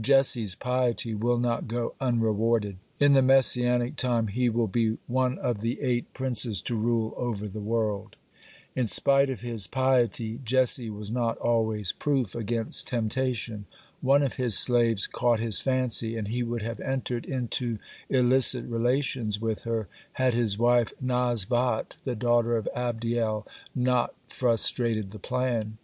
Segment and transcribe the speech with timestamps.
[0.00, 2.78] Jesse's piety will not go unrewarded.
[2.98, 7.46] In the Messianic time he will be one of the eight princes to rule over
[7.46, 8.16] the world.
[8.74, 13.66] (10) In spite of his piety, Jesse was not always proof against temptation.
[14.00, 17.78] One of his slaves caught his fancy, and he would have entered into
[18.10, 25.20] illicit relations with her, had his wife, Nazbat, the daughter of Adiel, not frustrated the
[25.20, 25.78] plan.